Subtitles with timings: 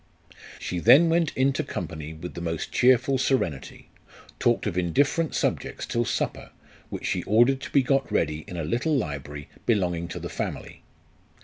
[0.57, 3.91] She then went into company with the most cheerful serenity,
[4.39, 6.49] talked of indifferent subjects till supper,
[6.89, 10.81] which she ordered to be got ready in a little library belonging to the family.